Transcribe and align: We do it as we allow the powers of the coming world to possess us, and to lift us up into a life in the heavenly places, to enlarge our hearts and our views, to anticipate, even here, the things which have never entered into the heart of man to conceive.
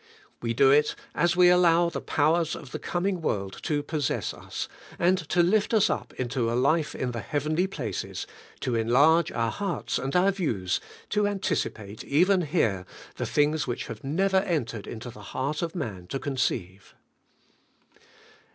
We 0.41 0.55
do 0.55 0.71
it 0.71 0.95
as 1.13 1.35
we 1.35 1.49
allow 1.49 1.89
the 1.91 2.01
powers 2.01 2.55
of 2.55 2.71
the 2.71 2.79
coming 2.79 3.21
world 3.21 3.59
to 3.61 3.83
possess 3.83 4.33
us, 4.33 4.67
and 4.97 5.19
to 5.29 5.43
lift 5.43 5.75
us 5.75 5.91
up 5.91 6.11
into 6.13 6.51
a 6.51 6.57
life 6.57 6.95
in 6.95 7.11
the 7.11 7.19
heavenly 7.19 7.67
places, 7.67 8.25
to 8.61 8.73
enlarge 8.73 9.31
our 9.31 9.51
hearts 9.51 9.99
and 9.99 10.15
our 10.15 10.31
views, 10.31 10.81
to 11.09 11.27
anticipate, 11.27 12.03
even 12.03 12.41
here, 12.41 12.83
the 13.17 13.27
things 13.27 13.67
which 13.67 13.85
have 13.85 14.03
never 14.03 14.37
entered 14.37 14.87
into 14.87 15.11
the 15.11 15.21
heart 15.21 15.61
of 15.61 15.75
man 15.75 16.07
to 16.07 16.17
conceive. 16.17 16.95